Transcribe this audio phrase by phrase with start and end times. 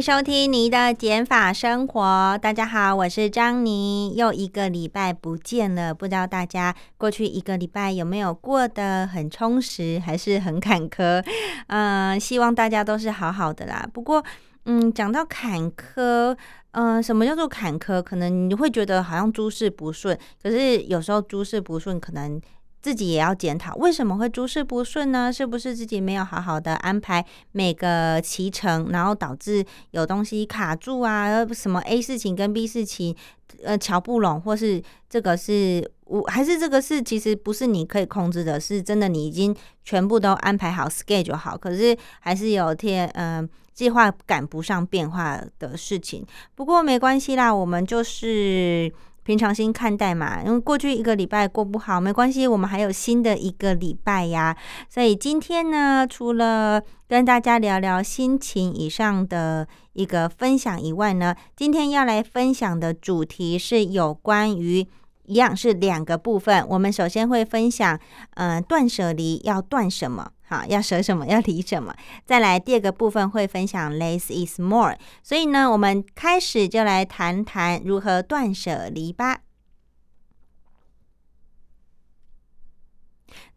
[0.00, 2.38] 收听你的减法生活。
[2.40, 4.14] 大家好，我是张妮。
[4.14, 11.24] 又一个礼拜不见了，不知道大家过去一个礼拜有没有过得很充实，还是很坎坷？
[11.66, 13.88] 嗯， 希望大家都是好好的啦。
[13.92, 14.24] 不过，
[14.66, 16.36] 嗯，讲到坎坷，
[16.70, 18.00] 嗯，什么叫做坎坷？
[18.00, 22.40] 可能你会觉得好像诸事不顺，可是有时候诸事不顺，可能。
[22.88, 25.30] 自己也要检讨，为什么会诸事不顺呢？
[25.30, 31.44] 是不是自己没有好好的安排每个骑程，然后导致有东西卡住啊？
[31.52, 33.14] 什么 A 事情跟 B 事情
[33.62, 39.54] 呃瞧不拢，或是这个是我还是这个是其实不是你可以控制的，是真的你已经
[39.84, 46.24] 全部都安排好 schedule 好，可是还是有天嗯计划赶不上变化的事情。
[46.54, 48.90] 不过没关系啦，我们就是。
[49.28, 54.56] 平常心看待嘛，因为过去一个礼拜过不好没关系，我们还有新的一个礼拜呀。
[54.88, 64.88] 所以今天呢，除了跟大家聊聊心情以上的一个分享以外呢，今天要来分享的主题是有关于
[65.26, 66.66] 一样是两个部分。
[66.66, 68.00] 我们首先会分享，
[68.36, 70.30] 嗯，断舍离要断什么。
[70.48, 71.94] 好，要舍什么，要离什么？
[72.24, 79.40] 再来第二个部分会分享 less is more，所以呢，我们开始就来谈谈如何断舍离吧。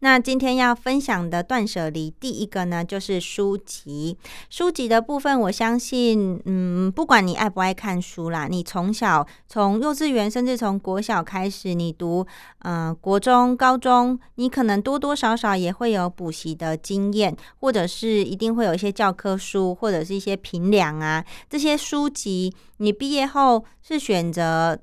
[0.04, 4.18] 那今天要分享的断舍离，第一个呢就是书籍。
[4.50, 12.26] 书籍的部分，我相信，嗯，不管你爱不爱看书啦，你从小从幼稚园，甚至从国小开始，你读，
[12.64, 24.80] 嗯，国中、高中，你可能多多少少也会有补习的经验，或者是一定会有一些教科书，或者是一些评量啊，这些书籍，你毕业后是选择。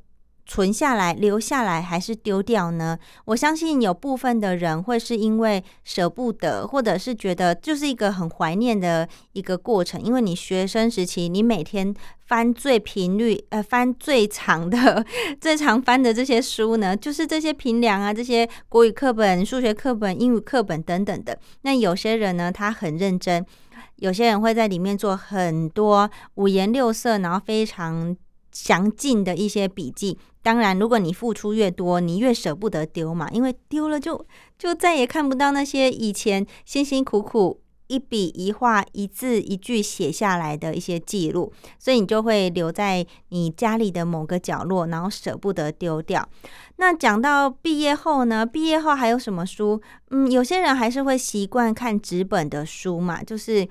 [0.50, 2.98] 存下来、留下来还是丢掉呢？
[3.26, 10.02] 我相信有部分的人会是因为舍不得，或者是觉得就是一个很怀念的一个过程。
[10.02, 11.94] 因为你学生时期，你每天
[12.26, 15.06] 翻最频率、呃翻最长的、
[15.40, 21.38] 最常翻的这些书呢，就是这些平梁啊，这些国语课本、数学课本、英语课本等等的。
[21.62, 23.46] 那有些人呢，他很认真，
[23.98, 28.18] 有些人会在里面做很多五颜六色，然后非常。
[28.52, 34.26] 详尽的一些笔记，当然，如果你付出越多，你越舍不得丢嘛，因为丢了就
[34.58, 46.28] 就再也看不到那些以前辛辛苦苦一笔一画、一字一句写下来的一些记录，所以你就会留在你家里的某个角落，然后舍不得丢掉。
[46.78, 48.46] 那讲到毕业后呢？
[48.46, 49.82] 毕业后还有什么书？
[50.12, 53.68] 嗯，有些人还是会习惯看纸本的书嘛，就是。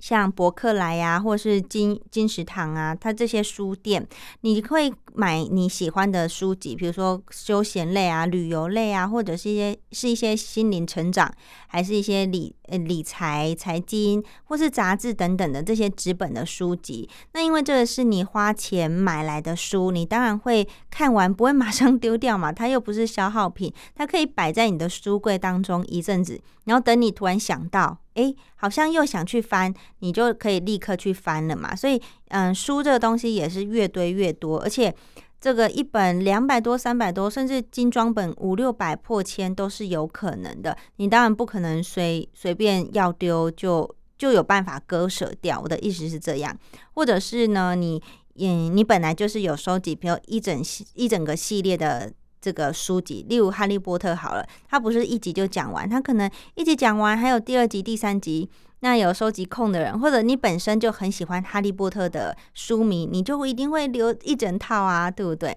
[0.00, 4.04] 像博客来呀，或是金金石堂啊，它这些书店，
[4.40, 11.32] 你会买你喜欢的书籍，比如说休闲类啊、旅游类啊，或者是一些是一些心灵成长，
[11.68, 17.08] 还是一些理理财、财经，或是杂志等等的这些纸本的书籍。
[17.32, 27.98] 那因为这个是你花钱买来的书，你当然会看完不会马上 丢掉嘛，它又不是消耗品，它可以摆在你的书柜当中一阵子，然后等你突然想到。
[28.14, 31.74] 哎，好像又想去翻，你就可以立刻去翻了嘛。
[31.74, 31.98] 所以，
[32.28, 34.94] 嗯，书这个东西也是越堆越多，而且
[35.40, 40.76] 这个一本两百多、三百多，甚至精装本五六百破千都是有可能的。
[40.96, 45.58] 你当然不可能随随便要丢就就有办法割舍掉。
[45.60, 46.56] 我的意思是这样，
[46.92, 48.02] 或者是呢，你
[48.36, 52.12] 嗯，你本来就是有收集，比如一整系一整个系列的。
[52.40, 58.48] 这个书籍，例如《哈利波特》好了，它不是一集就讲完，它可能一集讲完，还有第二集、第三集。
[58.82, 65.54] 那有收集控的人，或者你本身就很喜欢《哈利波特》的书迷，你就一定会留一整套啊，对不对？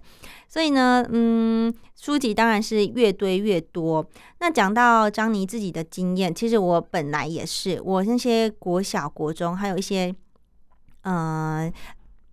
[0.50, 4.06] 所以呢，嗯，书籍当然是越堆越多。
[4.39, 10.13] 那讲到张妮自己的经验，其实我本来也是，我那些国小、国中，还有一些，
[11.03, 11.71] 嗯。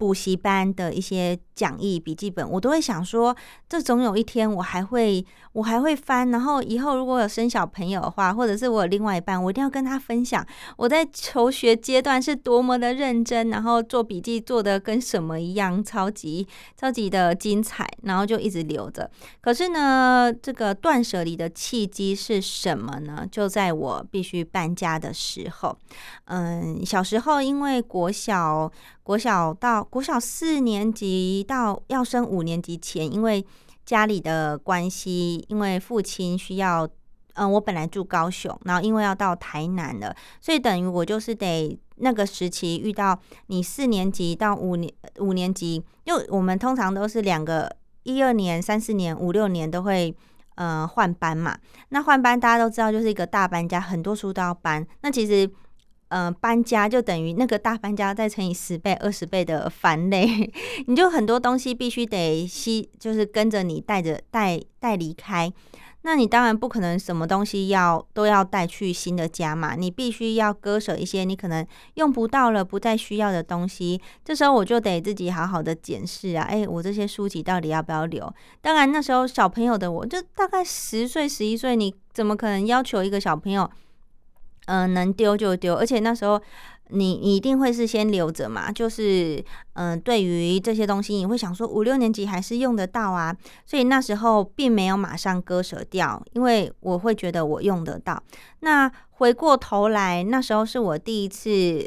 [0.01, 3.37] 补习班的一些讲义笔记本，我都会想说，
[3.69, 5.23] 这总有一天我还会
[5.53, 10.43] 我还会翻，然后以后如果有生小朋友的话，或者是我有另外一半，我一定要跟他分享
[10.79, 16.49] 我在求学阶段是多么的认真，然后做笔记做的跟什么一样，超级
[16.81, 19.11] 超级的精彩，然后就一直留着。
[19.43, 23.27] 可是呢，这个断舍离的契机是什么呢？
[23.31, 25.77] 就在我必须搬家的时候，
[26.25, 28.73] 嗯，小时候因为国小。
[29.03, 33.45] 国小到国小四年级到要升五年级前，因为
[33.85, 36.89] 家里的关系，因为父亲需要，
[37.35, 43.19] 嗯，我本来住高雄，然后因为要到台南了，所以等于我就是得那个时期遇到
[43.49, 47.69] 你四年级到五年五年级，因为我们通常都是两个
[48.05, 50.15] 一二年、三四年、五六年都会
[50.55, 51.59] 呃换班嘛。
[51.89, 54.87] 那换班大家都知道，就是一个大搬家，很多书都要搬。
[55.03, 55.51] 那其实。
[56.11, 60.53] 嗯，搬家就等于那个大搬家再乘以十倍、二十倍的烦累，
[60.87, 65.53] 你就很多东西必须得吸，就是跟着你带着带带离开。
[66.03, 71.65] 那你当然不可能什么东西要都要带去新的家嘛，你必须要割舍一些你可能
[71.95, 74.01] 用不到了、不再需要的东西。
[74.25, 78.33] 这时候我就得自己好好的检视啊，哎，我这些书籍到底要不要留？
[78.63, 83.71] 当然那时候小朋友的我就大概十岁、十一岁，你怎么可能要求一个小朋友？
[84.71, 86.41] 嗯，能丢就丢，而且那时候
[86.91, 93.37] 你你一定会是先留着嘛，就是嗯，对于这些东西，你会想说五六年级还是用得到啊，
[93.67, 98.23] 所以那时候并没有马上割舍掉，因为我会觉得我用得到。
[98.61, 101.85] 那回过头来，那时候是我第一次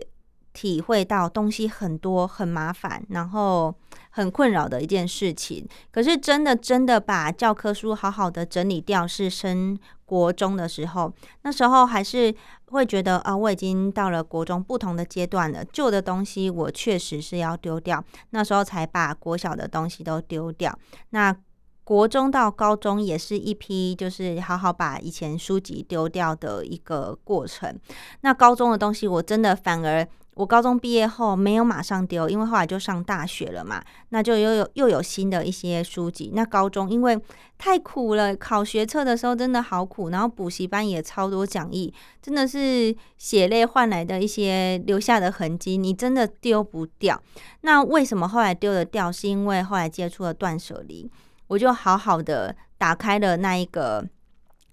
[0.54, 3.74] 体会到东西很多很麻烦，然后
[4.12, 5.68] 很困扰的一件事情。
[5.92, 12.34] 可是真的真的把教科书好好的整理掉，是升国中的时候，那时候还是。
[12.74, 18.04] 会觉得啊，我已经到了国中不同的阶段了，旧的东西我确实是要丢掉。
[18.32, 20.76] 那时候才把国小的东西都丢掉。
[21.12, 21.36] 那
[21.84, 27.80] 国中到高中也是一批，就是好好把以前书籍丢掉的一个过程。
[28.22, 30.08] 那高中的东西，我真的反而。
[30.36, 36.32] 我高中毕业后没有马上丢，因为后来就上大学了嘛，那就又有又有新的一些书籍。
[36.34, 37.20] 那高中因为
[37.58, 47.22] 太苦了，考学测的时候真的好苦，然后补习班也超多讲义，真的是血泪换来的一些留下的痕迹，你真的丢不掉。
[47.62, 49.12] 那为什么后来丢得掉？
[49.12, 51.10] 是因为后来接触了断舍离，
[51.48, 54.04] 我就好好的打开了那一个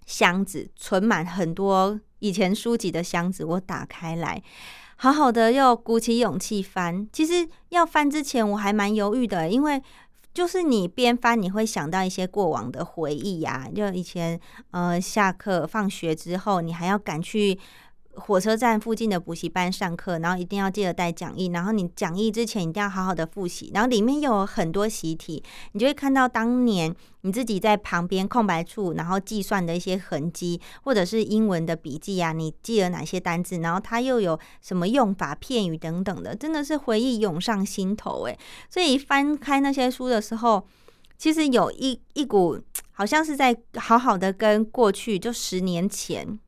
[0.06, 4.42] 箱子，存满很多以前书籍的箱子，我打开来。
[5.02, 7.08] 好好的，又鼓起勇气翻。
[7.10, 9.82] 其实要翻之前，我还蛮犹豫的，因为
[10.34, 13.66] 就是你边翻，你会想到一些过往的回忆呀。
[13.74, 14.38] 就以前，
[14.72, 17.58] 呃，下课放学之后，你还要赶去。
[18.14, 21.46] 火车站附近的补习班上课，然后一定要记得带讲义。
[21.46, 23.70] 然后你讲义之前一定要好好的复习。
[23.72, 25.42] 然后里面有很多习题，
[25.72, 38.38] 你就会看到当年你自己在旁边空白处，然后计算的一些痕迹，或者是英文的笔记啊，你记了哪些单字，然后它又有什么用法、片语等等的，真的是回忆涌上心头诶。
[38.68, 40.66] 所以翻开那些书的时候，
[41.16, 42.58] 其实有一一股
[42.92, 46.38] 好像是在好好的跟过去，就十年前。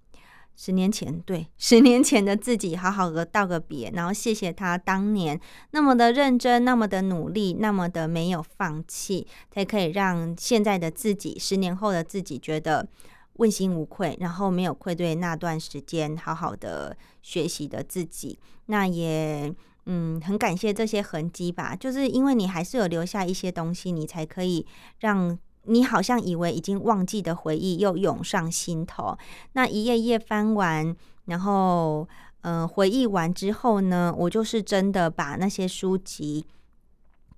[0.54, 5.40] 十年前，对 十年前的自己，好好的道个别，然后谢谢他当年
[5.70, 12.86] 那么的认真，那么的努力，那么的没有放弃，才可以让现在的自己，十年后的自己觉得
[13.34, 18.38] 问心无愧，然后没有愧对那段时间好好的学习的自己。
[18.66, 19.52] 那也
[19.86, 24.66] 嗯，很感谢这些痕迹吧，就是因为你还是有留下一些东西，你才可以
[25.00, 25.38] 让。
[25.64, 29.16] 你好像以为已经忘记的回忆又涌上心头，
[29.52, 30.94] 那一页页翻完，
[31.26, 32.08] 然后
[32.40, 36.44] 嗯回忆完之后呢，我就是真的把那些书籍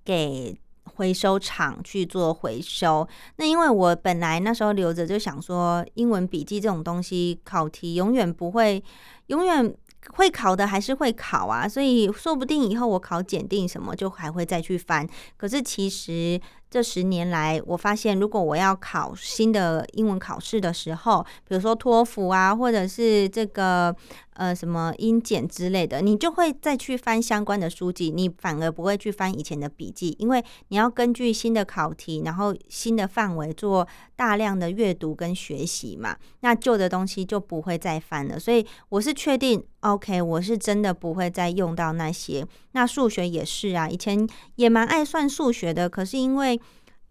[0.03, 3.07] 给回收厂去做回收。
[3.35, 8.83] 那因为我本来那时候留着，就想说英文笔记这种东西考题永远不会，
[9.27, 9.71] 永远
[10.13, 15.07] 会考的还是会考啊，所以说不定以后我考检定什么就还会再去翻。
[15.37, 16.41] 可是其实。
[16.69, 23.95] 这十年来，我发现，如果我要考新的英文考试的时候，比如说托福啊，或者是这个
[24.33, 38.37] 呃什么英检之类的，你就会再去翻相关的书籍，你反而不会去翻以前的笔记，因为你要根据新的考题，然后新的范围做大量的阅读跟学习嘛，那旧的东西就不会再翻了。
[38.37, 42.45] 所以我是确定，OK，我是真的不会再用到那些。
[42.73, 46.59] 那数学也是啊，以前也蛮爱算数学的，可是因为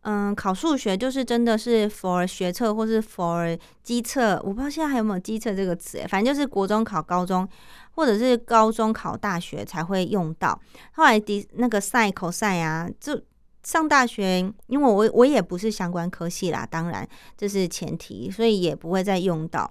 [0.04, 7.48] 嗯，考数学就是真的是 for 学测或是 for 机测，我不知道现在还有没有机测这个词反正就是国中考高中，
[7.94, 10.60] 或者是高中考大学才会用到。
[10.92, 13.18] 后来第那个 sin、cos 啊，就
[13.62, 19.70] 上大学，因为我我也不是相关科系啦，当然这是前提，所以也不会再用到。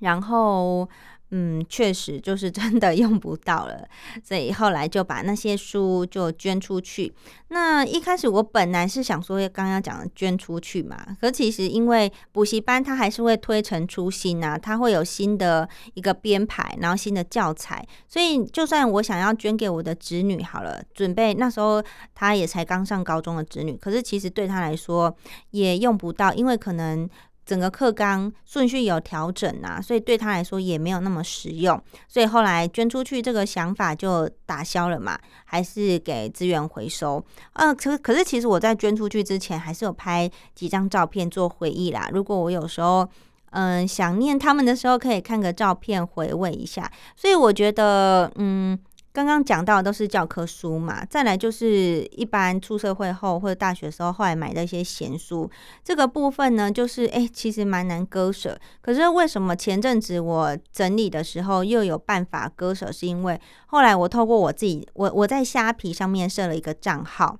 [0.00, 0.88] 然后。
[1.34, 3.88] 嗯，确实就是真的用不到了，
[4.22, 7.10] 所以后来就把那些书就捐出去。
[7.48, 21.82] 那一开始我本来是想说刚刚讲的捐出去嘛，可其实因为补习班它还是会推陈出新啊，它会有新的一个编排，然后新的教材，所以就算我想要捐给我的侄女好了，准备那时候
[22.14, 25.16] 她也才刚上高中的侄女，可是其实对她来说
[25.52, 27.08] 也用不到，因为可能。
[27.44, 37.24] 整个课纲顺序有调整啊，所以对他来说也没有那么实用，所以后来捐出去这个想法就打消了嘛，还是给资源回收。
[37.54, 42.08] 呃，可可是其实我在捐出去之前，还是有拍几张照片做回忆啦。
[42.12, 43.08] 如果我有时候
[43.50, 46.90] 嗯想念他们的时候，可以看个照片回味一下。
[47.16, 48.78] 所以我觉得嗯。
[49.12, 55.50] 刚刚讲到的都是教科书嘛，再来就是一般出社会后或者大学时候后来买的一些闲书，
[55.84, 58.58] 这个部分呢，就是哎，其实蛮难割舍。
[58.80, 62.90] 可是为什么前阵子我整理的时候又有办法割舍？
[62.90, 67.38] 是因为后来我透过我自己，我我在虾皮上面设了一个账号。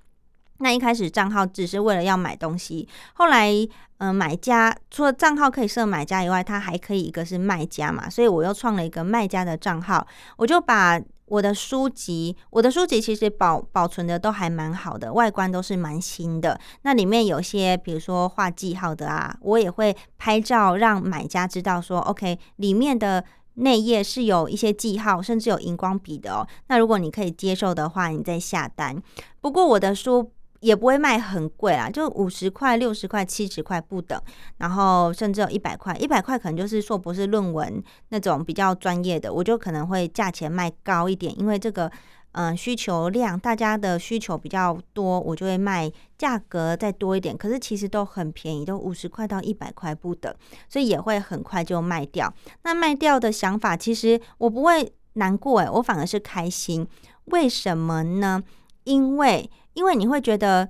[0.59, 3.51] 那一开始账号只是为了要买东西，后来
[3.97, 11.01] 嗯，买家除了账号可以设买家以外，它还可以一个是卖家嘛，所以我又创了一个卖家的账号，我就把。
[11.27, 16.61] 我的书籍，我的书籍其实保保存的都还蛮好的，外观都是蛮新的。
[16.83, 23.25] 那里面有些，比如说画记号的啊，我也会拍照让买家知道说，OK，里面的
[23.55, 26.47] 内页是有一些记号，甚至有荧光笔的哦。
[26.69, 29.03] 那如果你可以接受的话，你再下单。
[29.41, 30.33] 不过我的书。
[30.63, 34.19] 也不会卖很贵啦，就五十块、六十块、七十块不等，
[34.59, 41.91] 然后甚至有一百块，一百块可能就是硕博士论文那种比较专业的，我就可能会价钱卖高一点，因为这个
[42.31, 47.37] 嗯需求量大家的需求比较多，我就会卖价格再多一点。
[47.37, 50.33] 可是其实都很便宜，都五十块到一百块不等，
[50.69, 52.33] 所以也会很快就卖掉。
[52.63, 56.87] 那卖掉的想法，其实我不会难过诶，我反而是开心。
[57.25, 58.41] 为什么呢？
[58.85, 60.69] 因为因为你会觉得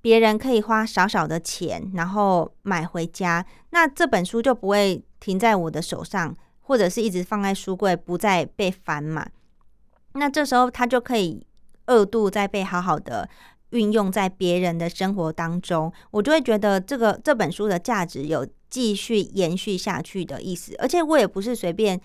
[0.00, 9.26] 别人可以花少少的钱，然后买回家，那这本书就不会停在我的手上，或者是一直放在书柜不再被翻嘛。
[10.14, 11.46] 那这时候它就可以
[11.86, 13.28] 二度再被好好的
[13.70, 22.00] 运用在别人的生活当中，我就会觉得这个这本书的价值有继续延续下去的意思，而且我也不是随便。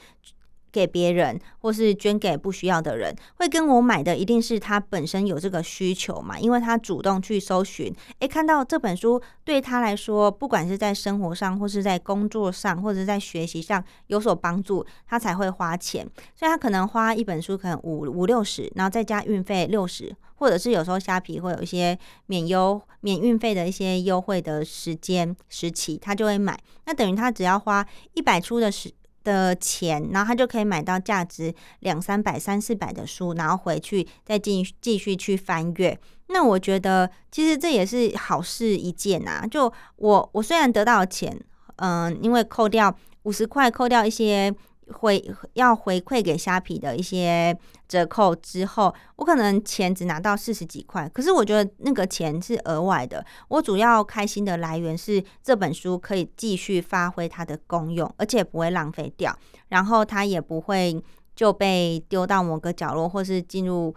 [0.71, 6.39] 给别人，或是捐给不需要的人，会跟我买的一定是他本身有这个需求嘛？
[6.39, 16.07] 因为他主动去搜寻，诶，看到这本书对他来说，不管是在生活上，或是在工作上，或者在学习上有所帮助，他才会花钱。
[16.35, 21.97] 所以他可能花一本书可能五五六十，然后再加运费六十，或者是有时候虾皮会有一些
[22.27, 26.57] 免优免运费的一些优惠的时间时期，他就会买。
[26.85, 28.93] 那等于他只要花一百出的时。
[29.27, 35.99] 的钱，然后他就可以买到价值两三百、三四百的书，然后回去再继继续去翻阅。
[36.27, 39.45] 那我觉得其实这也是好事一件啊。
[39.45, 41.37] 就我我虽然得到钱，
[41.75, 44.55] 嗯，因为扣掉五十块，扣掉一些。
[44.93, 53.25] 回要回馈给虾皮的一些折扣之后，我可能钱只拿到四十几块，可是我觉得那个钱是额外的。
[53.49, 59.37] 我主要开心的来源是这本书可以继续发挥它的功用，而且不会浪费掉，
[59.69, 61.01] 然后它也不会
[61.35, 63.93] 就被丢到某个角落，或是进入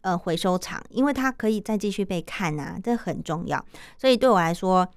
[0.00, 3.64] 呃回收厂，因为它可以再继续被看啊，这很重要。
[3.98, 4.88] 所以对我来说。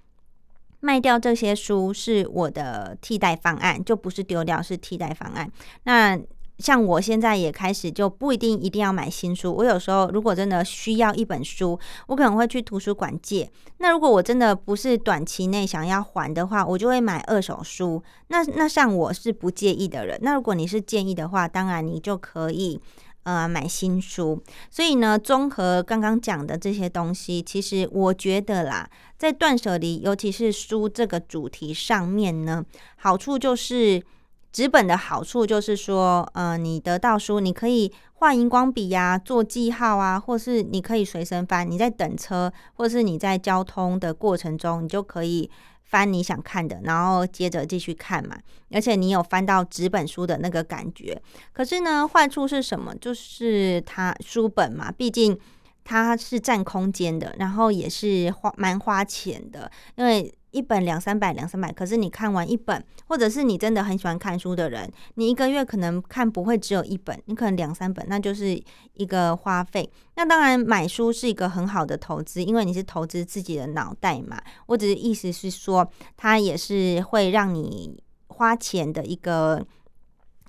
[0.83, 5.49] 卖掉这些书是我的替代方案，就不是丢掉，是替代方案。
[5.83, 6.19] 那
[6.59, 13.49] 像我现在也开始就不一定一定要买新书，我有时候如果真的需要一本书，我可能会去图书馆借。
[13.77, 18.03] 那如果我真的不是短期内想要还的话，我就会买二手书。
[18.27, 22.81] 那那像我是不介意的人，那如果你是介意的话，当然你就可以。
[23.23, 32.63] 呃，买新书，所以呢，综合刚刚讲的这些东西，其实我觉得啦，在断舍离，尤其是书这个主题上面呢，
[32.97, 34.03] 好处就是
[34.51, 45.49] 纸本的好处就是说，呃，你得到书，你可以画荧光笔呀，做记号啊，或是你可以随身翻，你在等车，或是你在交通的过程中，你就可以。
[45.93, 48.35] 翻你想看的，然后接着继续看嘛。
[48.71, 51.21] 而且你有翻到纸本书的那个感觉。
[51.51, 52.95] 可是呢，坏处是什么？
[52.95, 55.37] 就是它书本嘛，毕竟
[55.83, 59.71] 它是占空间的，然后也是花蛮花钱的。
[59.95, 68.61] 因为一本两三百两三百，可是你看完一本，或者是你真的很喜欢看书的人，你一个月可能看不会只有一本，你可能两三本，那就是
[68.93, 69.91] 一个花费。
[70.15, 74.39] 那当然买书是一个很好的投资，因为你是投资自己的脑袋嘛。
[74.67, 79.65] 我只是意思是说，它也是会让你花钱的一个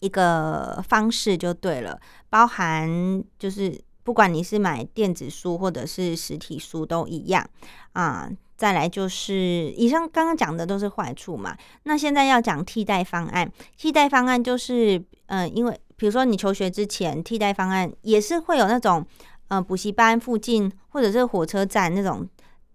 [0.01, 7.49] 一个方式就对了，包含就是不管你是买电子书或者是实体书都一样
[7.95, 8.31] 啊。
[8.57, 9.35] 再来就是
[9.77, 13.51] 以上刚刚讲的都是坏处嘛，那现在要讲替代方案。
[13.77, 19.05] 替代方案就是，嗯，因为比如说你求学之前，替代方案也是会有那种，
[19.49, 22.29] 呃，补习班附近或者是火车站那种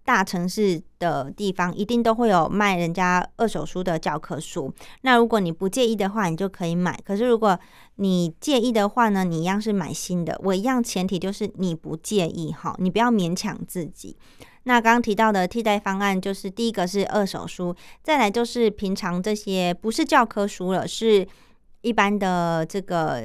[0.04, 4.72] 大城市的地方，一定都会有卖人家二手书的教科书。
[5.02, 6.98] 那如果你不介意的话，你就可以买。
[7.04, 7.58] 可是如果
[7.96, 10.38] 你介意的话呢，你一样是买新的。
[10.42, 14.16] 我一样前提就是你不介意哈，你不要勉强自己。
[14.64, 21.26] 那刚刚提到的替代方案，就是第一个是二手书，再来就是平常这些不是教科书了，是
[21.80, 23.22] 一般的这个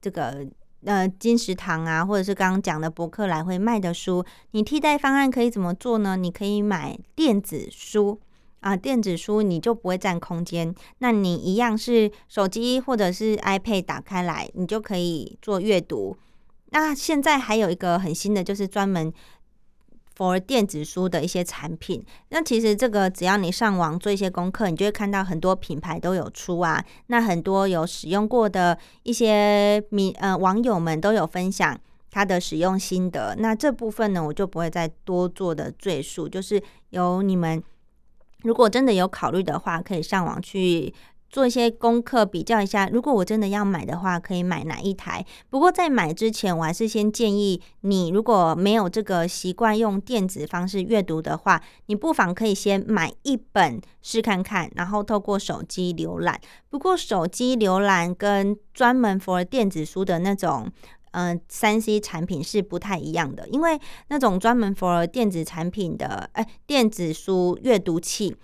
[0.00, 0.46] 这个
[0.86, 4.24] 呃金石堂啊，或者是刚刚讲的博客来会卖的书。
[4.52, 6.16] 你替代方案可以怎么做呢？
[6.16, 8.18] 你可以买电子书
[8.60, 16.16] 啊，电子书你就不会占空间，那你一样是手机或者是 iPad 打开来，你就可以做阅读。
[16.70, 19.12] 那现在还有一个很新的，就是专门。
[20.16, 26.84] For 电子书的一些产品，那其实这个只要你上网做一些功课，你就会看到很多品牌都有出啊。
[27.06, 31.78] 那很多有使用过的一些民呃网友们都有分享
[32.10, 33.34] 他的使用心得。
[33.38, 37.62] 那这部分呢，我就不会再多做的赘述，就是由你们
[38.42, 40.92] 如果真的有考虑的话，可以上网去。
[41.32, 42.90] 做一些功课，比较一下。
[42.92, 45.24] 如果我真的要买的话，可以买哪一台？
[45.48, 56.38] 不过在买之前，我还是先建议你，如果没有这个习惯用电子方式阅读的话，你不妨可以先买一本试看看，然后透过手机浏览。
[56.68, 60.70] 不过手机浏览跟专门 for 电子书的那种，
[61.12, 68.36] 嗯，三 C 产品是不太一样的，因为那种专门 for 电子产品的，哎，电子书阅读器。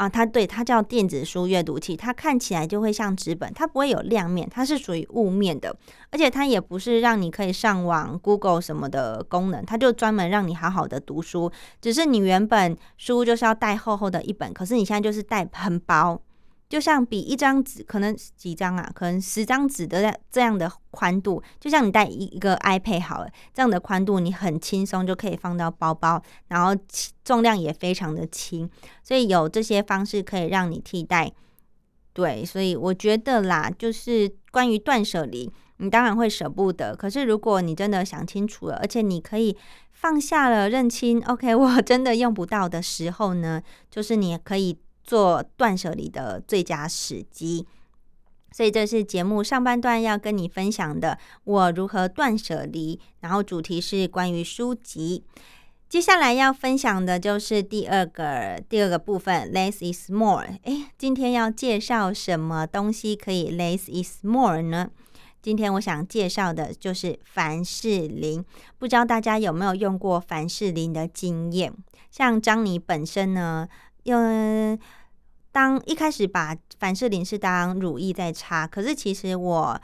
[0.00, 5.76] 啊，它对它叫电子书阅读器，它看起来就会像纸本，它不会有亮面，它是属于雾面的，
[6.10, 11.52] 而且它也不是让你可以上网、Google 什么的功能，它就专门让你好好的读书。
[11.82, 16.18] 只是你原本书就是要带厚厚的一本，可是你现在就是带很薄。
[16.70, 26.72] 就像比一张纸可能几张啊，可能十张纸的这样的宽度，就像你带一一个 iPad 好了，这样的宽度你很轻松就可以放到包包，然后
[27.24, 28.70] 重量也非常的轻，
[29.02, 31.32] 所以有这些方式可以让你替代。
[32.12, 39.56] 对，所以我觉得啦，就是关于断舍离，你当然会舍不得，可是如果你真的想清楚了，而且你可以
[39.90, 44.78] 放下了认清，OK，我真的用不到的时候呢，就是你可以。
[45.02, 47.66] 做断舍离的最佳时机，
[48.52, 53.00] 所以这是节目上半段要跟你分享的，我如何断舍离。
[53.20, 55.24] 然后主题是关于书籍，
[55.88, 60.46] 接下来要分享的就是第二个第二个部分，less is more。
[60.62, 64.90] 哎，今天要介绍什么东西可以 less is more 呢？
[65.42, 68.44] 今天我想介绍的就是凡士林，
[68.78, 71.72] 不知道大家有没有用过凡士林的经验？
[72.10, 73.66] 像张妮本身呢，
[74.04, 74.78] 用。
[75.52, 79.80] 当一开始把凡士林是当乳液在擦，可是其实我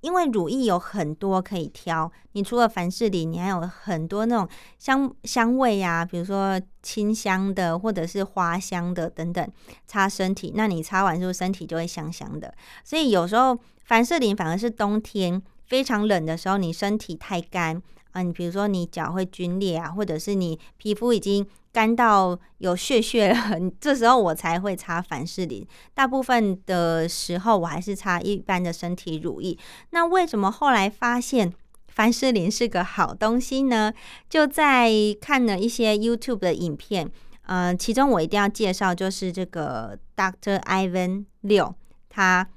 [0.00, 9.52] 因为乳液有很多可以挑，你除了凡士林，你还有很多那种香香味啊，比如说清香的或者是花香的等等，
[9.88, 12.54] 擦身体，那你擦完之后身体就会香香的。
[12.84, 21.44] 所以有时候凡士林反而是冬天非常冷的时候，你身体太干啊，你比如说你脚会皲裂啊，或者是你皮肤已经。
[21.78, 23.36] 干到有血血了，
[23.80, 25.64] 这时候我才会擦凡士林。
[25.94, 29.56] 大部分的时候，我还是擦一般的身体乳液。
[29.90, 31.52] 那为什么后来发现
[31.86, 33.92] 凡士林是个好东西呢？
[34.28, 37.08] 就在看了一些 YouTube 的影片，
[37.42, 41.72] 呃，其中我一定要介绍就是这个 Doctor Ivan 六，
[42.08, 42.48] 他。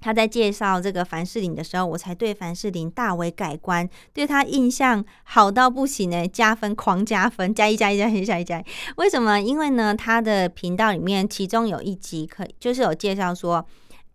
[0.00, 8.64] 他在介绍这个凡士林的时候，我才对凡士林大为改观，对他印象好到不行呢，加分狂加分，加一加一加一加一加一。
[8.96, 9.40] 为什么？
[9.40, 13.64] 因为呢，他的频道里面其中有一集可就是有介绍说，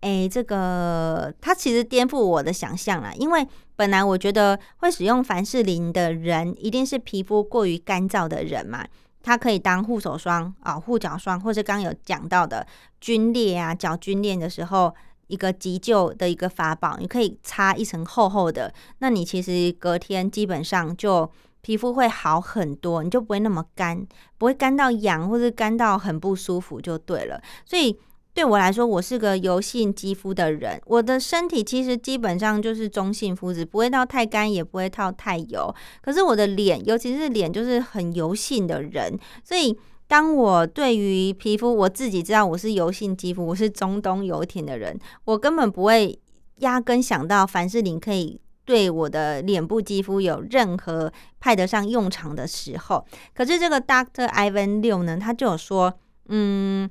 [0.02, 8.86] 哎，这个他其实颠覆我的想象了，因为本来我觉得会使用凡士林的人一定是皮肤过于干燥的人嘛，
[9.22, 12.65] 它可以当护手霜啊、护脚霜，或者刚有讲到的
[13.02, 14.93] 皲裂啊、脚皲裂的时候。
[15.28, 21.30] 一个急救的一个法宝，你可以擦一层厚厚的，那你其实隔天基本上就
[21.62, 24.06] 皮肤会好很多，你就不会那么干，
[24.38, 27.42] 不会干到痒或者干到很不舒服就对了。
[27.66, 27.98] 所以
[28.34, 35.74] 对我来说，我是个油性肌肤的人，我的身体其实基本上就是中性肤质，不会到太干，也不会到太油。
[36.02, 39.78] 可是我的脸，尤其是脸，就是很油性的人，所以
[40.13, 44.95] 当我对于皮肤，我自己知道我是油性肌肤，我是中东油田的人，
[45.26, 46.19] 我根本不会
[46.58, 48.39] 压根想到凡士林可以。
[48.63, 55.91] 对我的脸部肌肤有任何派得上用场的时候，可是这个 Doctor Ivan 六呢，他就有说，
[56.28, 56.88] 嗯，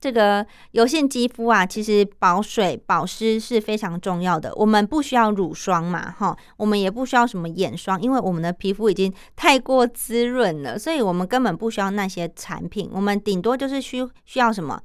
[0.00, 4.50] 这个油性肌肤啊，其实保水保湿是非常重要的。
[4.54, 12.90] 我们不需要乳霜嘛，哈，我们也不需要什么眼霜，因为我们的皮肤已经太过滋润了，所以我们根本不需要那些产品。
[12.92, 14.80] 我们顶多就是需需要什么，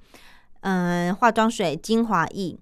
[0.61, 2.57] 嗯，化妆水、精华液。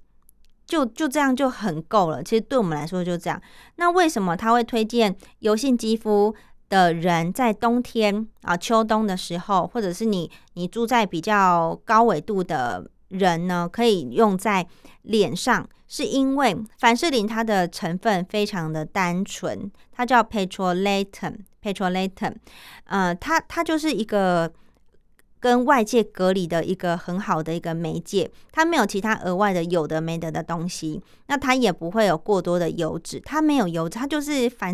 [0.66, 2.24] 就就这样就很够了。
[2.24, 3.40] 其实对我们来说就这样。
[3.76, 6.34] 那为什么他会推荐油性肌肤
[6.74, 14.66] 的人在冬天啊、秋冬的时候，或者是你你住在比较高纬度的人呢，可以用在
[15.04, 15.70] 脸上？
[15.88, 22.34] 是因为凡士林它的成分非常的单纯，它叫 petrolatum，petrolatum，
[22.86, 24.52] 呃，它它就是一个。
[25.44, 34.74] 跟外界隔离的一个很好的一个媒介，它没有其他额外的有的没得的东西，那它也不会有过多的油脂，它没有油脂，它就是凡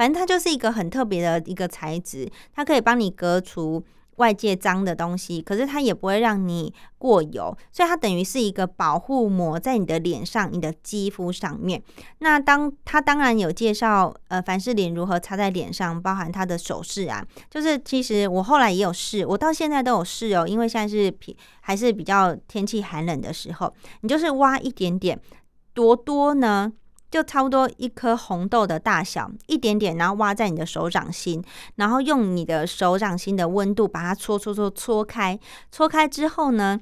[0.00, 3.84] 反正它就是一个很特别的一个材质，它可以帮你隔除。
[4.16, 11.82] 外界脏的东西，可是它也不会让你过油，所以它等于是一个保护膜在你的脸上、你的肌肤上面。
[12.18, 25.18] 那当它当然有介绍，呃，凡士林如何擦在脸上，包含它的手势啊，就是其实我后来也有试，我到现在都有试哦，因为现在是皮还是比较天气寒冷的时候，你就是挖一点点，
[25.72, 26.70] 多多呢？
[27.10, 31.42] 就差不多一颗红豆的大小，一点点，然后挖在你的手掌心，
[31.74, 35.38] 然后用你的手掌心的温度把它搓搓搓搓开，
[35.72, 36.78] 搓开之后呢，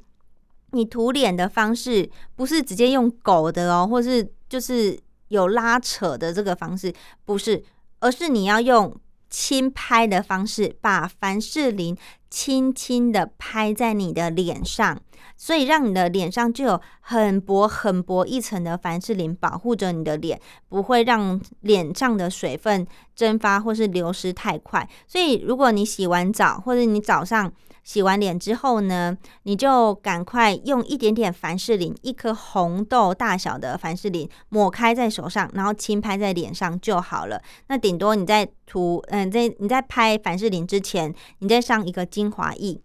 [0.72, 6.92] 你涂脸的方式不是直接用狗的哦，或是就是有拉扯的这个方式，
[7.24, 7.64] 不是，
[8.00, 8.94] 而是你要用
[9.28, 11.96] 轻拍的方式，把凡士林
[12.30, 15.00] 轻轻的拍在你的脸上。
[15.36, 24.88] 所以让你的脸上就有很薄很薄一层的凡士林保护着你的脸，不会让脸上的水分蒸发或是流失太快。
[25.06, 27.52] 所以如果你洗完澡或者你早上
[27.88, 37.40] 洗完脸之后呢，你就赶快用一点点凡士林，一颗红豆大小的凡士林抹开在手上，然后轻拍在脸上就好了。
[37.68, 42.78] 那顶多你在涂，嗯，在你在拍凡士林之前，你再上一个精华液。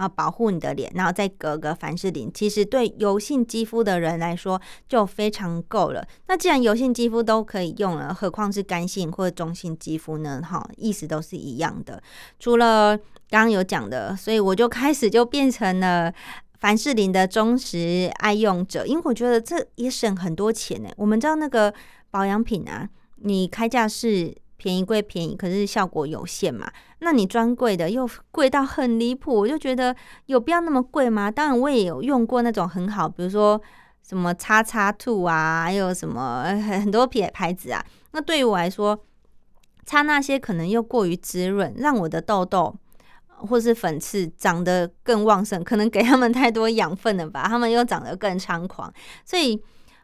[0.00, 4.58] 啊，保护你的脸，然后再隔个凡士林，其实对油性肌肤的人来说
[4.88, 6.02] 就非常够了。
[6.26, 10.40] 那既然油性肌肤都可以用了，何况是干性或中性肌肤呢？
[10.42, 12.02] 哈，意思都是一样的。
[12.38, 12.96] 除了
[13.28, 16.10] 刚刚有讲的，所以我就开始就变成了
[16.58, 20.88] 凡士林的忠实爱用者，因为我觉得这也省很多钱呢。
[20.96, 21.74] 我们知道那个
[22.10, 24.34] 保养品啊，你开价是。
[24.62, 26.70] 便宜归便宜，可是效果有限嘛？
[27.02, 31.30] 那你专柜的又贵到很离谱，我就觉得有必要那么贵吗？
[31.30, 33.58] 当然我也有用过那种很好，比如说
[34.06, 37.82] 什么叉叉兔啊，还有什么很多牌牌子啊。
[38.12, 38.98] 那对于我来说，
[39.86, 42.76] 擦那些可能又过于滋润，让我的痘痘
[43.26, 47.46] 或是粉刺长得更旺盛，可能给他们太多养分了吧？
[47.48, 48.92] 他们又长得更猖狂，
[49.24, 49.58] 所以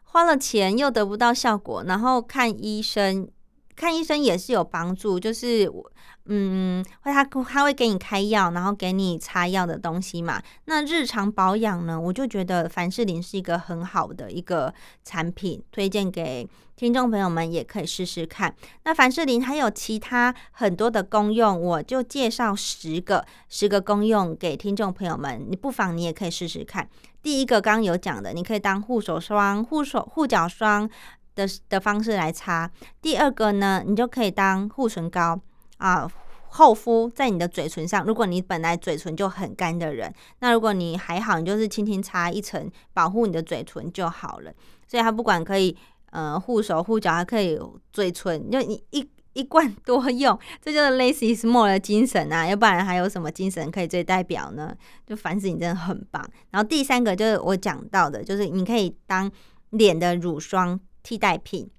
[0.05, 3.29] 花了钱又得不到效果，然后看医生。
[3.77, 5.91] 看医生也是有帮助，就是我，
[6.25, 10.41] 嗯，会他他会给你开药，然后给你擦药的东西嘛。
[10.65, 18.53] 那日常保养呢，我就觉得凡士林是一个很好的一个产品，推荐给听众朋友们也可以试试看。
[18.83, 26.89] 那凡士林还有其他很多的功用，我就介绍十个十个功用给听众朋友们，你不妨你也可以试试看。
[27.21, 30.89] 第一个刚刚有讲的，你可以当护手霜、护手护脚霜。
[31.37, 32.69] 的的方式来擦。
[33.01, 35.39] 第二个呢，你就可以当护唇膏
[35.77, 36.09] 啊，
[36.49, 38.03] 厚敷在你的嘴唇上。
[38.03, 44.51] 如果你本来嘴唇就很干的人，那如果你还好，你就是轻轻擦一层，保护你的嘴唇就好了。
[44.87, 45.77] 所以它不管可以
[46.09, 47.59] 呃护手护脚，还可以
[47.93, 52.47] 嘴唇，就一一一罐多用，这就是 Lacy s m a l l 的精神啊！
[52.47, 54.75] 要不然还有什么精神可以最代表呢？
[55.05, 56.27] 就凡士林真的很棒。
[56.49, 59.31] 然后第三个就是我讲到的，就是你可以当
[59.69, 60.79] 脸的乳霜。
[61.07, 61.69] 替代品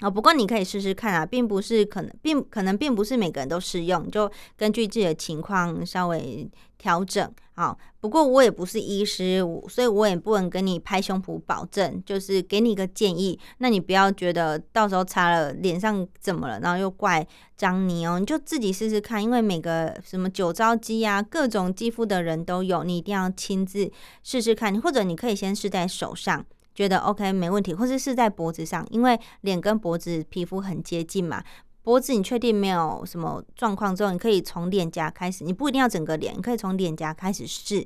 [0.00, 7.30] 哦，不过你可以试试看啊，并不是可能，并可能并不是每个人都适用，就根据自己的情况稍微调整。
[7.54, 13.38] 好，不过我也不是医师，所以我也不能跟你拍胸脯保证，就是给你一个建议。
[13.58, 17.24] 那你不要觉得到时候擦了脸上怎么了，然后又怪
[17.56, 23.92] 张妮哦，你就自己试试看，因为每个什么酒糟肌啊，各种肌肤的人都有，你一定要亲自
[24.24, 26.44] 试试看，或者你可以先试在手上。
[26.74, 31.42] 觉得 OK 没问题，或者是在脖子上，因为脸跟脖子皮肤很接近嘛。
[31.82, 37.84] 脖子你确定没有什么状况之后，你可以从脸颊开始，你不一定要整个脸，你可以从脸颊开始试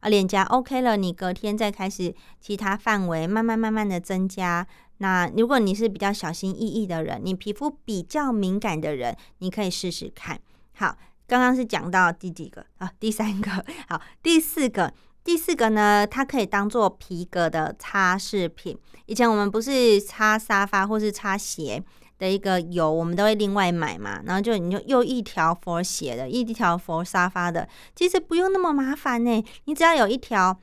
[0.00, 0.08] 啊。
[0.10, 4.66] 脸颊 OK 了，你隔天再开始其他范围，慢慢慢慢的增加。
[4.98, 10.38] 那如果你是比较小心翼翼的人，你皮肤比较敏感的人，你可以试试看。
[10.74, 12.92] 好，刚刚是讲到第几个啊？
[13.00, 14.92] 第三个， 好，第四个。
[15.28, 18.74] 第四个呢，它可以当做皮革的擦拭品。
[19.04, 21.84] 以前我们不是擦沙发或是擦鞋
[22.18, 24.22] 的一个油，我们都会另外买嘛。
[24.24, 29.44] 然后就你就又一条佛鞋的，一条佛沙发的，其实不用那么麻烦呢。
[29.66, 30.58] 你只要有一条，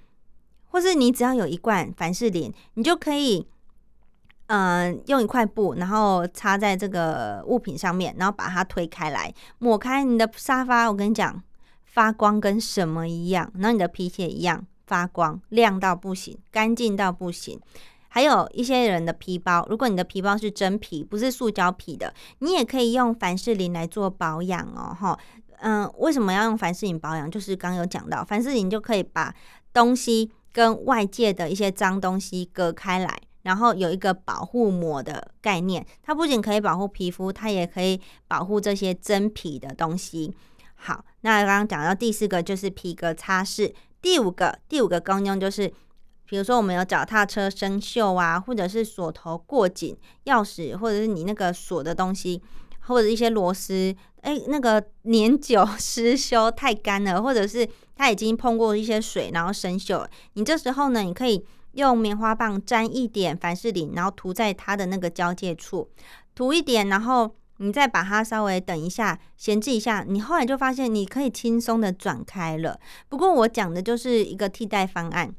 [0.71, 3.47] 或是你只要有一罐凡士林，你就可以，
[4.47, 10.89] 嗯，用一块布，然后插在这个物品上面，然后把它推开来，抹开你的沙发。
[10.89, 11.43] 我跟你讲。
[11.95, 13.49] 发光跟什么一样？
[13.55, 17.57] 然后你的皮鞋一样发光，亮到不行，干净到不行。
[18.09, 24.93] 还有一些人的皮包，如果你的皮包是真皮，不是塑胶皮的，你也可以用凡士林来做保养哦。
[24.93, 25.17] 哈，
[25.59, 27.31] 嗯，为什么要用凡士林保养？
[27.31, 29.33] 就是刚有讲到，凡士林就可以把
[29.71, 35.85] 东西跟外界的一些脏东西隔开来，然后有一个保护膜的概念。
[36.03, 40.33] 它不仅可以保护皮肤，它也可以保护这些真皮的东西。
[40.75, 45.67] 好，那刚刚讲到第四个就是皮革擦拭，第五个第五个功用就是，
[46.25, 52.41] 比如说我们有脚踏车生锈啊，或者是锁头过紧，钥匙或者是你那个锁的东西，
[52.81, 65.89] 或者一些螺丝，哎，那个年久 失修太干了，或者是它已经碰过一些水，然后生锈，你这时候呢，你可以用棉花棒沾一点凡士林，然后涂在它的那个交界处，
[66.35, 67.33] 涂一点，然后。
[67.57, 72.79] 你再把它稍微等一下，闲置一下，你后来就发现你可以轻松的转开了。
[73.07, 75.33] 不过我讲的就是一个替代方案。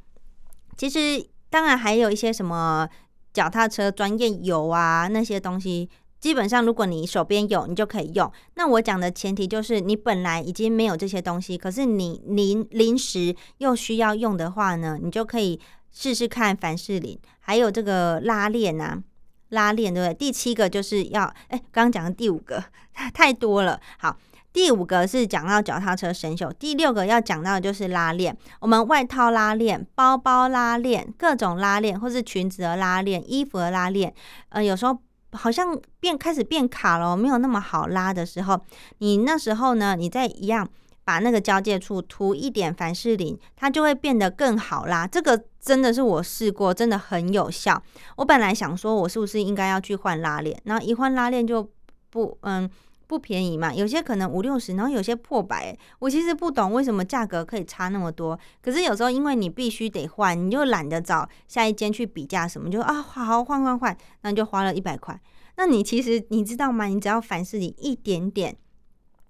[0.76, 2.88] 其实当然还有一些什么
[3.32, 8.30] 脚踏车专业油啊那些东西，基本上如果你手边有，你就可以用。
[8.54, 15.60] 那我讲的前提就是你本来已经没有这些东西，可是你临临时又需要用的话呢，你就可以
[15.92, 19.02] 试试看凡士林，还有这个拉链啊。
[19.50, 20.14] 拉链对不对？
[20.14, 22.62] 第七个就是要哎，刚刚讲的第五个
[23.12, 23.80] 太多了。
[23.98, 24.16] 好，
[24.52, 28.36] 第五个是讲到脚踏车生锈，第六个要讲到的就是拉链。
[28.60, 34.12] 我们外套拉链、包包拉链、各种拉链，或是裙子的拉链、衣服的拉链，
[34.48, 34.98] 呃，有时候
[35.32, 38.60] 好像变开始变卡了，没有那么好拉的时候，
[38.98, 40.68] 你那时候呢，你再一样。
[41.06, 45.06] 把那个交界处涂一点凡士林，它就会变得更好拉。
[45.06, 47.82] 这个真的是我试过，真的很有效。
[48.14, 50.56] 我本来想说，我是不是应该要去换拉链？
[50.62, 51.68] 然后一换拉链就
[52.08, 52.70] 不嗯
[53.08, 55.76] 不便宜嘛，有些可能五六十，然后有些破百。
[55.98, 58.38] 我其实不懂为什么价格可以差那么多。
[58.62, 65.20] 可是有时候因为你必须得换，你就懒得找下一间去比价什么，就啊好好换换换，那就花了一百块。
[65.56, 66.84] 那你其实你知道吗？
[66.84, 68.56] 你只要凡士林一点点。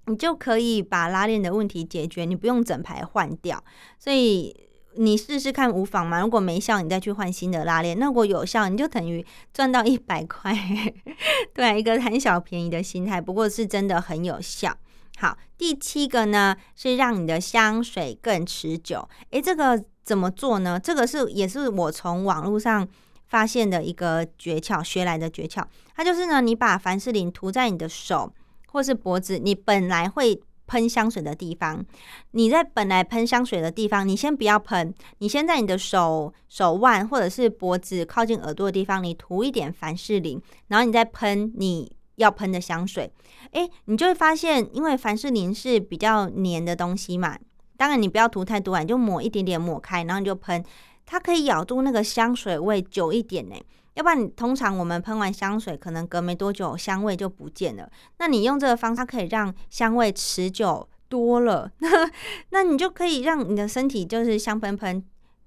[0.08, 3.60] 你就可以把拉链的问题解决，你不用整排换掉，
[3.98, 4.54] 所以
[4.96, 6.20] 你试试看无妨嘛。
[6.20, 7.98] 如果没效，你再去换新的拉链。
[7.98, 10.54] 那如果有效，你就等于赚到一百块，
[11.54, 13.20] 对，一个贪小便宜的心态。
[13.20, 14.76] 不过是真的很有效。
[15.18, 19.08] 好，第七个呢是让你的香水更持久。
[19.30, 20.78] 诶，这个怎么做呢？
[20.78, 22.86] 这个是也是我从网络上
[23.26, 25.64] 发现的一个诀窍，学来的诀窍。
[25.94, 28.32] 它就是呢，你把凡士林涂在你的手。
[28.72, 31.84] 或是脖子，你本来会喷香水的地方，
[32.32, 43.10] 你在本来喷香水的地方，你先不要喷，你先在你的手手腕或者是脖子靠近耳朵的地方，你涂一点凡士林，然后你再喷你要喷的香水，
[43.52, 47.38] 诶，你就会发现，因为凡士林是比较黏的东西嘛，
[47.76, 50.64] 当然你不要涂太多，你就抹一点点抹开，然后你就喷，
[51.04, 53.54] 它可以咬住那个香水味久一点呢。
[53.96, 57.90] 要不然你通常我们喷完香水，可能隔没多久香味就不见了。
[58.18, 61.88] 那你用这个方法可以让香味持久多了，那
[62.50, 65.02] 那你就可以让你的身体就是香喷喷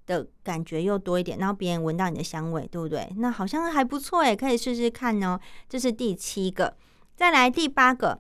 [0.08, 3.08] 的感觉又多一点，然后别人闻到你的香味，对不对？
[3.18, 5.40] 那好像还不错诶，可以试试看哦。
[5.70, 6.76] 这是第七个，
[7.16, 8.20] 再来第八个，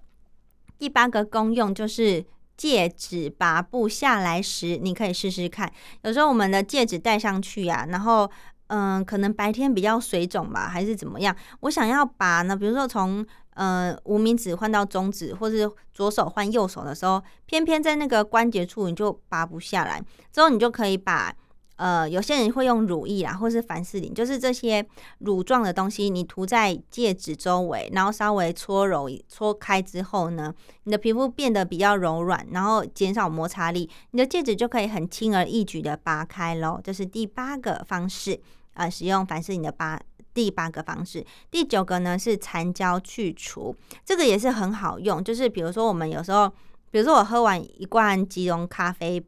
[0.77, 2.23] 第八个功用就是
[2.55, 5.73] 戒指拔不下来时，你可以试试看。
[6.03, 8.29] 有时候我们的戒指戴上去啊，然后。
[8.69, 11.35] 嗯，可能白天比较水肿吧，还是怎么样？
[11.59, 20.01] 我想要拔呢，比如说从呃无名指换到中指，或是左手换右手的时候，偏偏在那个关节处你就拔不下来，
[20.31, 21.31] 之后你就可以把。
[21.79, 24.85] 呃，有些人会用乳液啊，或是凡士林，就是这些
[25.19, 30.53] 乳状的东西，你涂在戒指周围，然后稍微搓揉、搓开之后呢，
[30.83, 36.81] 你的皮肤变得比较柔软，然后减少摩擦力，你的戒指就可以很轻而易举的拔开喽。
[36.83, 38.41] 这是第八个方式，
[38.79, 39.99] 呃，使用凡士林的八
[40.33, 41.25] 第八个方式。
[41.51, 46.49] 第九个呢是残胶去除，这个也是很好用，就是比如说我们有时候，
[46.91, 49.23] 比如说我喝完一罐即溶咖啡。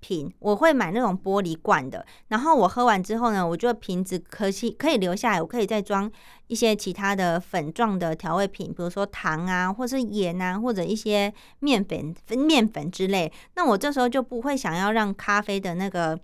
[0.00, 6.12] 瓶我会买那种玻璃罐的，然后我喝完之后呢，我觉得瓶子可惜可以留下来，我可以再装
[6.48, 13.32] 一些其他的粉状的调味品，比如说糖啊，或是盐啊，或者一些面粉、面粉之类。
[13.54, 16.20] 那我这时候就不会想要让咖啡的那个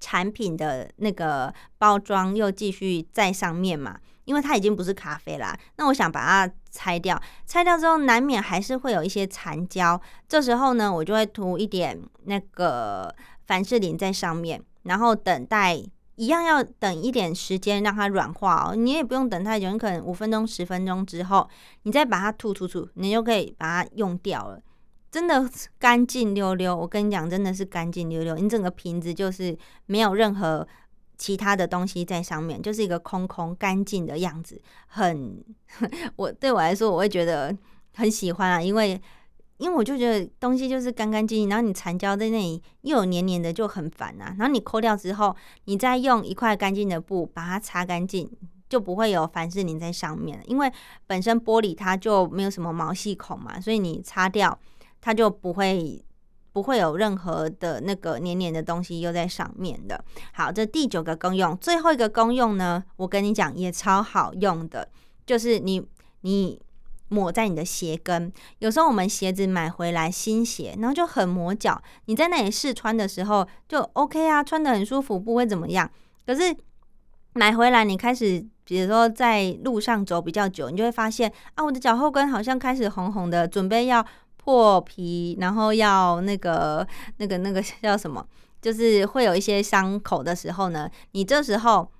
[0.00, 3.98] 产品的那个包装又继续在上面嘛。
[4.26, 13.12] 因为它已经不是咖啡啦，那我想把它拆掉，拆掉之后难免还是会有一些残胶，这时候呢，我就会涂一点那个
[13.48, 15.82] 凡士林在上面，然后等待
[16.14, 21.48] 一样要等一点时间让它软化哦，你也不用等太久，你可能五分钟、十分钟之后，
[21.82, 24.60] 你再把它吐吐吐，你就可以把它用掉了，
[25.10, 26.76] 真的干净溜溜。
[26.76, 30.66] 我跟你讲，真的是干净溜溜，你整个瓶子就是没有任何。
[31.18, 35.44] 其他的东西在上面，就是一个空空干净的样子，很
[36.16, 37.54] 我对我来说，我会觉得
[37.94, 38.98] 很喜欢啊，因为
[39.58, 44.34] 因为我就觉得东西就是干干净净，然后你残胶在那里又有黏黏的，就很烦啊。
[44.38, 48.26] 然后你抠掉之后，你再用一块干净的布把它擦干净，
[48.70, 50.44] 就不会有凡士林在上面了。
[50.46, 50.72] 因为
[51.06, 54.58] 本身玻璃它就没有什么毛细孔嘛，所以你擦掉
[55.00, 56.04] 它就不会。
[56.52, 60.04] 不会有任何的那个黏黏的东西又在上面的。
[60.32, 64.88] 好，这第九个功用，最后一个功用呢，我跟你讲也超好用的，
[65.24, 65.80] 就是你
[66.22, 66.60] 你
[67.06, 68.32] 抹在你的鞋跟。
[68.58, 75.88] 有时候我们鞋子买回来新鞋，然后就很磨脚，你在那里试穿的时候就 OK 啊，穿的很舒服，不会怎么样。
[76.26, 76.52] 可是
[77.34, 84.04] 买回来你开始，比如说在路上走比较久，你就会发现啊，我的脚后跟好像开始红红的，准备要。
[84.42, 86.86] 破皮，然后要那个、
[87.18, 88.26] 那个、那个叫什么？
[88.62, 91.90] 就是会有一些伤口的时候呢，你这时候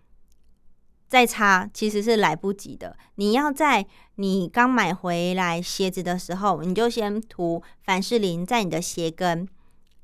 [1.06, 2.96] 再擦其实是来不及的。
[3.16, 9.46] 你要在你刚买回来鞋子的时候，你就先涂凡士林在你的鞋跟，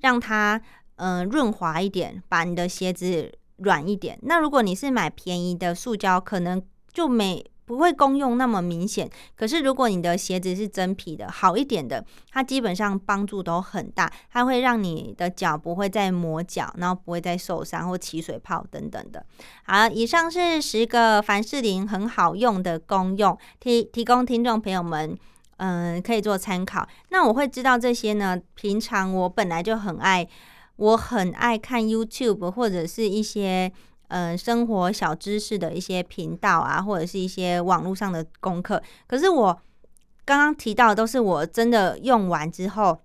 [0.00, 0.60] 让它
[0.96, 4.18] 嗯润滑一点，把你的鞋子软一点。
[4.22, 7.44] 那如果你是买便宜的塑胶，可能就没。
[7.66, 14.10] 不会功用那么明显，可是如果你的鞋子是真皮的，好一点的，它基本上帮助都很大。
[14.30, 19.26] 它会让你的脚不会再磨脚，然后不会再受伤或起水泡等等的。
[19.64, 25.18] 好，以上是十个凡士林很好用的功用，提提供听众朋友们，
[25.56, 26.86] 嗯，可以做参考。
[27.08, 28.40] 那我会知道这些呢？
[28.54, 30.28] 平常我本来就很爱，
[30.76, 33.72] 我很爱看 YouTube 或者是一些。
[34.08, 38.82] 嗯，生活小知识的一些频道啊，或者是一些网络上的功课。
[39.06, 39.60] 可是我
[40.24, 42.98] 刚刚提到的都是我真的用完之后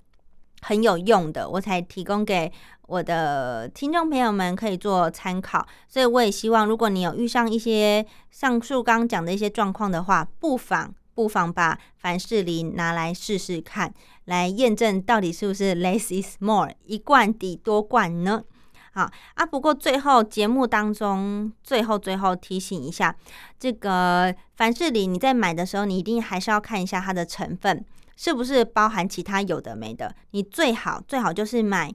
[0.61, 2.51] 很有用的，我才提供给
[2.87, 5.65] 我的听众朋友们可以做参考。
[5.87, 13.93] 所以我也希望，如果你有遇上一些上述刚讲的一些状况的话，不妨不妨把凡士林拿来试试看，
[14.25, 18.43] 来验证到底是不是 less is more，一罐抵多罐呢？
[18.93, 23.15] 好啊，不过最后节目当中，最后最后提醒一下，
[23.57, 27.85] 这个凡士林你在买的时候，你一定还是要看一下它的成分
[28.17, 30.13] 是不是包含其他有的没的。
[30.31, 31.89] 你最好最好就是买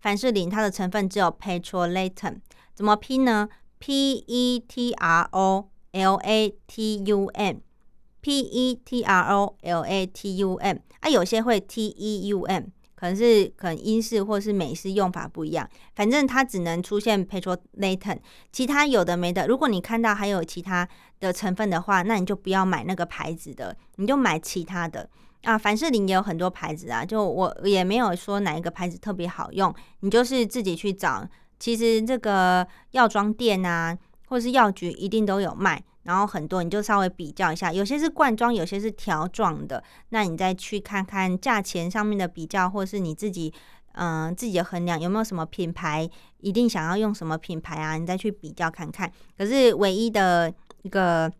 [0.00, 2.36] 凡士林，它的成分只有 petrolatum，
[2.74, 3.46] 怎么拼呢
[3.78, 10.06] ？P E T R O L A T U M，P E T R O L A
[10.06, 12.64] T U M，啊，有些会 T E U M。
[12.98, 18.18] 可能是可能英式或是美式用法不一样，反正它只能出现 petrolatum，
[18.50, 19.46] 其他有的没的。
[19.46, 20.88] 如果你看到还有其他
[21.20, 25.08] 的成分的话，那你就不要买那个牌子的，你就买其他的
[25.44, 25.56] 啊。
[25.56, 31.24] 凡士林也有很多牌子啊，就我也没有说哪一个牌子特别好用，你就是自己去找。
[31.60, 35.80] 其实这个药妆店啊，或是药局一定都有卖。
[36.08, 43.52] 然后很多你就稍微比较一下，有些是罐装，有些是条状的，那你再去看看价钱上面的比较，或是你自己
[43.92, 47.98] 嗯自己的衡量有没有什么品牌一定想要用什么品牌啊？
[47.98, 49.12] 你再去比较看看。
[49.36, 51.30] 可是唯一的一个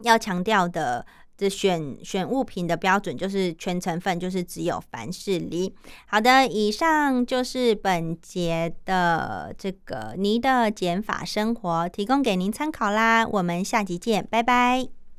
[0.00, 1.04] 要强调的
[1.36, 5.72] 这选选物品的标准就是全成分，就是只有凡士林。
[6.06, 13.26] 好的，以上就是本节的这个泥的减法生活，提供给您参考啦。
[13.26, 14.95] 我们下集见，拜拜。